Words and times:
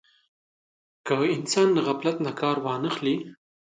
که 1.05 1.13
انسان 1.35 1.67
له 1.75 1.81
غفلت 1.87 2.17
نه 2.25 2.31
کار 2.41 2.57
وانه 2.65 2.89
خلي. 2.95 3.15